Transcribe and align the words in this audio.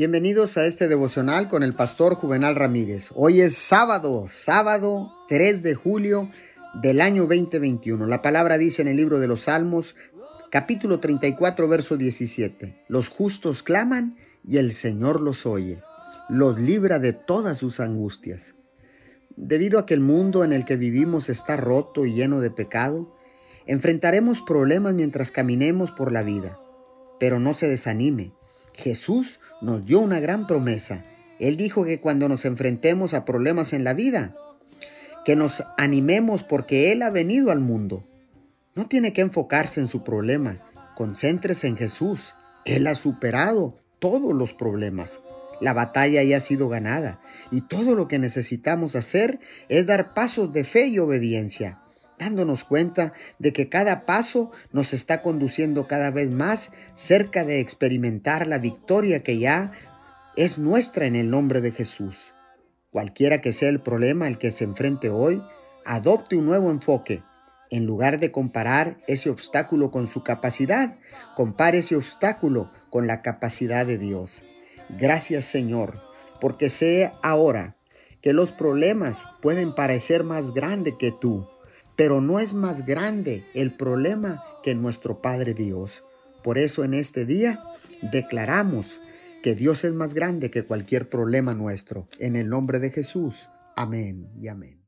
Bienvenidos 0.00 0.56
a 0.56 0.64
este 0.64 0.88
devocional 0.88 1.46
con 1.48 1.62
el 1.62 1.74
pastor 1.74 2.14
Juvenal 2.14 2.56
Ramírez. 2.56 3.10
Hoy 3.14 3.42
es 3.42 3.54
sábado, 3.54 4.24
sábado 4.28 5.12
3 5.28 5.62
de 5.62 5.74
julio 5.74 6.30
del 6.72 7.02
año 7.02 7.26
2021. 7.26 8.06
La 8.06 8.22
palabra 8.22 8.56
dice 8.56 8.80
en 8.80 8.88
el 8.88 8.96
libro 8.96 9.20
de 9.20 9.28
los 9.28 9.42
Salmos, 9.42 9.94
capítulo 10.50 11.00
34, 11.00 11.68
verso 11.68 11.98
17. 11.98 12.82
Los 12.88 13.10
justos 13.10 13.62
claman 13.62 14.16
y 14.42 14.56
el 14.56 14.72
Señor 14.72 15.20
los 15.20 15.44
oye, 15.44 15.82
los 16.30 16.58
libra 16.58 16.98
de 16.98 17.12
todas 17.12 17.58
sus 17.58 17.78
angustias. 17.78 18.54
Debido 19.36 19.78
a 19.78 19.84
que 19.84 19.92
el 19.92 20.00
mundo 20.00 20.44
en 20.44 20.54
el 20.54 20.64
que 20.64 20.76
vivimos 20.76 21.28
está 21.28 21.58
roto 21.58 22.06
y 22.06 22.14
lleno 22.14 22.40
de 22.40 22.50
pecado, 22.50 23.14
enfrentaremos 23.66 24.40
problemas 24.40 24.94
mientras 24.94 25.30
caminemos 25.30 25.90
por 25.90 26.10
la 26.10 26.22
vida. 26.22 26.58
Pero 27.18 27.38
no 27.38 27.52
se 27.52 27.68
desanime 27.68 28.32
Jesús 28.80 29.38
nos 29.60 29.86
dio 29.86 30.00
una 30.00 30.18
gran 30.18 30.46
promesa. 30.48 31.04
Él 31.38 31.56
dijo 31.56 31.84
que 31.84 32.00
cuando 32.00 32.28
nos 32.28 32.44
enfrentemos 32.44 33.14
a 33.14 33.24
problemas 33.24 33.72
en 33.72 33.84
la 33.84 33.94
vida, 33.94 34.34
que 35.24 35.36
nos 35.36 35.64
animemos 35.78 36.42
porque 36.42 36.90
Él 36.90 37.02
ha 37.02 37.10
venido 37.10 37.50
al 37.52 37.60
mundo. 37.60 38.04
No 38.74 38.86
tiene 38.86 39.12
que 39.12 39.20
enfocarse 39.20 39.80
en 39.80 39.88
su 39.88 40.02
problema, 40.02 40.60
concéntrese 40.96 41.68
en 41.68 41.76
Jesús. 41.76 42.34
Él 42.64 42.86
ha 42.86 42.94
superado 42.94 43.76
todos 44.00 44.34
los 44.34 44.52
problemas. 44.52 45.20
La 45.60 45.72
batalla 45.72 46.22
ya 46.22 46.38
ha 46.38 46.40
sido 46.40 46.68
ganada 46.68 47.20
y 47.50 47.60
todo 47.60 47.94
lo 47.94 48.08
que 48.08 48.18
necesitamos 48.18 48.96
hacer 48.96 49.40
es 49.68 49.86
dar 49.86 50.14
pasos 50.14 50.52
de 50.52 50.64
fe 50.64 50.86
y 50.86 50.98
obediencia 50.98 51.80
dándonos 52.20 52.64
cuenta 52.64 53.14
de 53.38 53.52
que 53.52 53.68
cada 53.68 54.04
paso 54.04 54.52
nos 54.72 54.92
está 54.92 55.22
conduciendo 55.22 55.88
cada 55.88 56.10
vez 56.10 56.30
más 56.30 56.70
cerca 56.92 57.44
de 57.44 57.60
experimentar 57.60 58.46
la 58.46 58.58
victoria 58.58 59.22
que 59.22 59.38
ya 59.38 59.72
es 60.36 60.58
nuestra 60.58 61.06
en 61.06 61.16
el 61.16 61.30
nombre 61.30 61.62
de 61.62 61.72
Jesús. 61.72 62.34
Cualquiera 62.90 63.40
que 63.40 63.52
sea 63.52 63.70
el 63.70 63.80
problema 63.80 64.26
al 64.26 64.38
que 64.38 64.52
se 64.52 64.64
enfrente 64.64 65.08
hoy, 65.08 65.42
adopte 65.84 66.36
un 66.36 66.44
nuevo 66.44 66.70
enfoque. 66.70 67.22
En 67.70 67.86
lugar 67.86 68.20
de 68.20 68.30
comparar 68.30 68.98
ese 69.06 69.30
obstáculo 69.30 69.90
con 69.90 70.06
su 70.06 70.22
capacidad, 70.22 70.98
compare 71.36 71.78
ese 71.78 71.96
obstáculo 71.96 72.70
con 72.90 73.06
la 73.06 73.22
capacidad 73.22 73.86
de 73.86 73.96
Dios. 73.96 74.42
Gracias 74.90 75.46
Señor, 75.46 76.02
porque 76.40 76.68
sé 76.68 77.12
ahora 77.22 77.76
que 78.20 78.34
los 78.34 78.52
problemas 78.52 79.24
pueden 79.40 79.74
parecer 79.74 80.24
más 80.24 80.52
grandes 80.52 80.94
que 80.98 81.12
tú, 81.12 81.48
pero 81.96 82.20
no 82.20 82.40
es 82.40 82.54
más 82.54 82.86
grande 82.86 83.44
el 83.54 83.74
problema 83.74 84.44
que 84.62 84.74
nuestro 84.74 85.20
Padre 85.22 85.54
Dios. 85.54 86.04
Por 86.42 86.58
eso 86.58 86.84
en 86.84 86.94
este 86.94 87.24
día 87.26 87.62
declaramos 88.02 89.00
que 89.42 89.54
Dios 89.54 89.84
es 89.84 89.92
más 89.92 90.14
grande 90.14 90.50
que 90.50 90.64
cualquier 90.64 91.08
problema 91.08 91.54
nuestro. 91.54 92.08
En 92.18 92.36
el 92.36 92.48
nombre 92.48 92.78
de 92.78 92.90
Jesús. 92.90 93.48
Amén 93.76 94.28
y 94.40 94.48
amén. 94.48 94.79